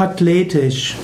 Athletisch. 0.00 0.94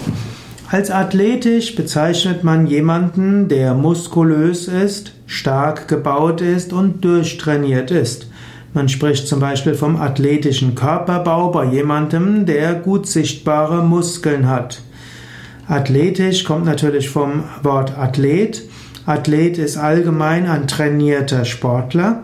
Als 0.70 0.88
athletisch 0.88 1.74
bezeichnet 1.74 2.44
man 2.44 2.68
jemanden, 2.68 3.48
der 3.48 3.74
muskulös 3.74 4.68
ist, 4.68 5.14
stark 5.26 5.88
gebaut 5.88 6.40
ist 6.40 6.72
und 6.72 7.04
durchtrainiert 7.04 7.90
ist. 7.90 8.28
Man 8.72 8.88
spricht 8.88 9.26
zum 9.26 9.40
Beispiel 9.40 9.74
vom 9.74 10.00
athletischen 10.00 10.76
Körperbau 10.76 11.50
bei 11.50 11.64
jemandem, 11.64 12.46
der 12.46 12.74
gut 12.74 13.08
sichtbare 13.08 13.82
Muskeln 13.82 14.48
hat. 14.48 14.80
Athletisch 15.66 16.44
kommt 16.44 16.64
natürlich 16.64 17.10
vom 17.10 17.42
Wort 17.64 17.98
Athlet. 17.98 18.62
Athlet 19.06 19.58
ist 19.58 19.76
allgemein 19.76 20.46
ein 20.46 20.68
trainierter 20.68 21.44
Sportler. 21.44 22.22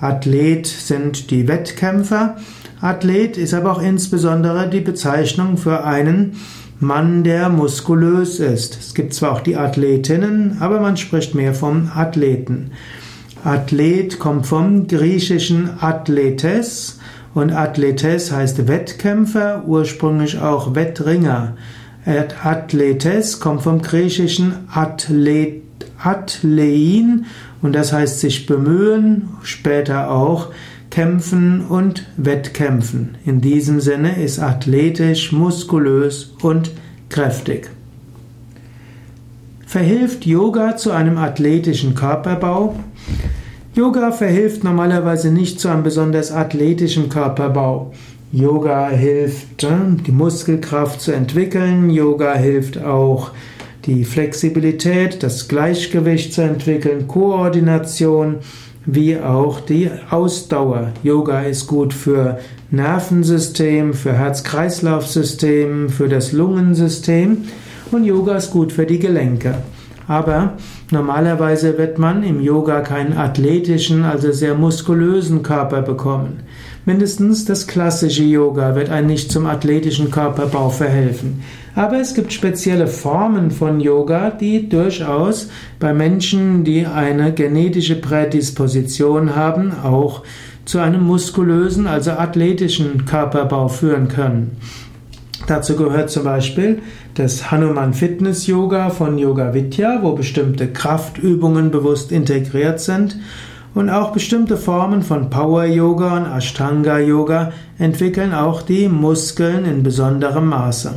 Athlet 0.00 0.68
sind 0.68 1.32
die 1.32 1.48
Wettkämpfer. 1.48 2.36
Athlet 2.82 3.38
ist 3.38 3.54
aber 3.54 3.72
auch 3.72 3.80
insbesondere 3.80 4.68
die 4.68 4.80
Bezeichnung 4.80 5.56
für 5.56 5.84
einen 5.84 6.32
Mann, 6.80 7.22
der 7.22 7.48
muskulös 7.48 8.40
ist. 8.40 8.76
Es 8.76 8.92
gibt 8.92 9.14
zwar 9.14 9.30
auch 9.30 9.40
die 9.40 9.56
Athletinnen, 9.56 10.56
aber 10.58 10.80
man 10.80 10.96
spricht 10.96 11.36
mehr 11.36 11.54
vom 11.54 11.92
Athleten. 11.94 12.72
Athlet 13.44 14.18
kommt 14.18 14.48
vom 14.48 14.88
griechischen 14.88 15.70
Athletes 15.80 16.98
und 17.34 17.52
Athletes 17.52 18.32
heißt 18.32 18.66
Wettkämpfer, 18.66 19.62
ursprünglich 19.64 20.40
auch 20.40 20.74
Wettringer. 20.74 21.54
Athletes 22.42 23.38
kommt 23.38 23.62
vom 23.62 23.80
griechischen 23.80 24.54
Athlet, 24.72 25.62
Athlein 26.02 27.26
und 27.62 27.76
das 27.76 27.92
heißt 27.92 28.18
sich 28.18 28.46
bemühen, 28.46 29.28
später 29.42 30.10
auch 30.10 30.48
Kämpfen 30.92 31.62
und 31.62 32.06
Wettkämpfen. 32.18 33.16
In 33.24 33.40
diesem 33.40 33.80
Sinne 33.80 34.22
ist 34.22 34.38
athletisch, 34.38 35.32
muskulös 35.32 36.34
und 36.42 36.70
kräftig. 37.08 37.70
Verhilft 39.66 40.26
Yoga 40.26 40.76
zu 40.76 40.90
einem 40.90 41.16
athletischen 41.16 41.94
Körperbau? 41.94 42.76
Yoga 43.74 44.12
verhilft 44.12 44.64
normalerweise 44.64 45.32
nicht 45.32 45.60
zu 45.60 45.68
einem 45.68 45.82
besonders 45.82 46.30
athletischen 46.30 47.08
Körperbau. 47.08 47.94
Yoga 48.30 48.90
hilft, 48.90 49.62
die 49.62 50.12
Muskelkraft 50.12 51.00
zu 51.00 51.12
entwickeln. 51.12 51.88
Yoga 51.88 52.34
hilft 52.34 52.76
auch, 52.76 53.30
die 53.86 54.04
Flexibilität, 54.04 55.22
das 55.22 55.48
Gleichgewicht 55.48 56.34
zu 56.34 56.42
entwickeln, 56.42 57.08
Koordination 57.08 58.40
wie 58.86 59.18
auch 59.18 59.60
die 59.60 59.90
Ausdauer. 60.10 60.92
Yoga 61.02 61.42
ist 61.42 61.66
gut 61.66 61.94
für 61.94 62.38
Nervensystem, 62.70 63.94
für 63.94 64.12
Herz-Kreislauf-System, 64.12 65.88
für 65.88 66.08
das 66.08 66.32
Lungensystem 66.32 67.44
und 67.90 68.04
Yoga 68.04 68.36
ist 68.36 68.50
gut 68.50 68.72
für 68.72 68.86
die 68.86 68.98
Gelenke. 68.98 69.54
Aber 70.08 70.54
normalerweise 70.90 71.78
wird 71.78 71.98
man 71.98 72.22
im 72.24 72.40
Yoga 72.40 72.80
keinen 72.80 73.16
athletischen, 73.16 74.04
also 74.04 74.32
sehr 74.32 74.54
muskulösen 74.54 75.42
Körper 75.42 75.82
bekommen. 75.82 76.40
Mindestens 76.84 77.44
das 77.44 77.68
klassische 77.68 78.24
Yoga 78.24 78.74
wird 78.74 78.90
einen 78.90 79.06
nicht 79.06 79.30
zum 79.30 79.46
athletischen 79.46 80.10
Körperbau 80.10 80.70
verhelfen. 80.70 81.44
Aber 81.74 81.98
es 81.98 82.14
gibt 82.14 82.32
spezielle 82.32 82.86
Formen 82.86 83.50
von 83.50 83.80
Yoga, 83.80 84.30
die 84.30 84.68
durchaus 84.68 85.48
bei 85.80 85.94
Menschen, 85.94 86.64
die 86.64 86.86
eine 86.86 87.32
genetische 87.32 87.96
Prädisposition 87.96 89.34
haben, 89.34 89.72
auch 89.82 90.22
zu 90.66 90.78
einem 90.78 91.02
muskulösen, 91.02 91.86
also 91.86 92.12
athletischen 92.12 93.06
Körperbau 93.06 93.68
führen 93.68 94.08
können. 94.08 94.56
Dazu 95.46 95.74
gehört 95.76 96.10
zum 96.10 96.24
Beispiel 96.24 96.80
das 97.14 97.50
Hanuman 97.50 97.94
Fitness 97.94 98.46
Yoga 98.46 98.90
von 98.90 99.18
Yoga 99.18 99.54
Vidya, 99.54 99.98
wo 100.02 100.12
bestimmte 100.12 100.68
Kraftübungen 100.68 101.70
bewusst 101.70 102.12
integriert 102.12 102.80
sind 102.80 103.16
und 103.74 103.90
auch 103.90 104.12
bestimmte 104.12 104.56
Formen 104.56 105.02
von 105.02 105.30
Power 105.30 105.64
Yoga 105.64 106.18
und 106.18 106.30
Ashtanga 106.30 106.98
Yoga 106.98 107.52
entwickeln 107.78 108.34
auch 108.34 108.62
die 108.62 108.88
Muskeln 108.88 109.64
in 109.64 109.82
besonderem 109.82 110.46
Maße. 110.46 110.94